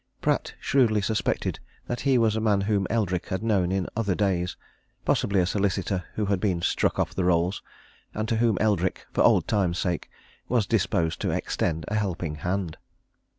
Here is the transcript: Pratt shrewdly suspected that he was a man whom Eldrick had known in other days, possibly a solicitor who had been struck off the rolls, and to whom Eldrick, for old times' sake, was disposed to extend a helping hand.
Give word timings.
Pratt 0.19 0.55
shrewdly 0.59 0.99
suspected 0.99 1.59
that 1.85 1.99
he 1.99 2.17
was 2.17 2.35
a 2.35 2.41
man 2.41 2.61
whom 2.61 2.87
Eldrick 2.89 3.27
had 3.27 3.43
known 3.43 3.71
in 3.71 3.85
other 3.95 4.15
days, 4.15 4.57
possibly 5.05 5.39
a 5.39 5.45
solicitor 5.45 6.05
who 6.15 6.25
had 6.25 6.39
been 6.39 6.59
struck 6.63 6.97
off 6.97 7.13
the 7.13 7.23
rolls, 7.23 7.61
and 8.15 8.27
to 8.27 8.37
whom 8.37 8.57
Eldrick, 8.59 9.05
for 9.13 9.21
old 9.21 9.47
times' 9.47 9.77
sake, 9.77 10.09
was 10.49 10.65
disposed 10.65 11.21
to 11.21 11.29
extend 11.29 11.85
a 11.87 11.93
helping 11.93 12.37
hand. 12.37 12.77